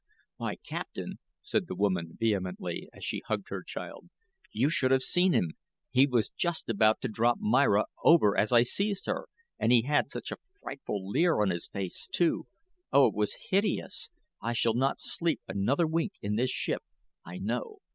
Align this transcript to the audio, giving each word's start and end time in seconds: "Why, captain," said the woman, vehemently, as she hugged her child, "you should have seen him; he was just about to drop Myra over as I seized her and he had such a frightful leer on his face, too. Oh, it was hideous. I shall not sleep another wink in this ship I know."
"Why, 0.37 0.55
captain," 0.55 1.19
said 1.43 1.67
the 1.67 1.75
woman, 1.75 2.13
vehemently, 2.19 2.89
as 2.91 3.05
she 3.05 3.21
hugged 3.27 3.49
her 3.49 3.61
child, 3.61 4.09
"you 4.51 4.67
should 4.67 4.89
have 4.89 5.03
seen 5.03 5.31
him; 5.31 5.51
he 5.91 6.07
was 6.07 6.31
just 6.31 6.67
about 6.69 7.01
to 7.01 7.07
drop 7.07 7.37
Myra 7.39 7.85
over 8.03 8.35
as 8.35 8.51
I 8.51 8.63
seized 8.63 9.05
her 9.05 9.27
and 9.59 9.71
he 9.71 9.83
had 9.83 10.09
such 10.09 10.31
a 10.31 10.37
frightful 10.59 11.07
leer 11.07 11.39
on 11.39 11.51
his 11.51 11.67
face, 11.67 12.07
too. 12.11 12.47
Oh, 12.91 13.09
it 13.09 13.13
was 13.13 13.37
hideous. 13.51 14.09
I 14.41 14.53
shall 14.53 14.73
not 14.73 14.99
sleep 14.99 15.39
another 15.47 15.85
wink 15.85 16.13
in 16.19 16.35
this 16.35 16.49
ship 16.49 16.81
I 17.23 17.37
know." 17.37 17.77